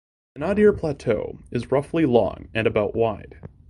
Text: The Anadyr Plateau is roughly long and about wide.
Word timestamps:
The 0.33 0.41
Anadyr 0.41 0.75
Plateau 0.79 1.41
is 1.51 1.71
roughly 1.71 2.07
long 2.07 2.47
and 2.55 2.65
about 2.65 2.95
wide. 2.95 3.39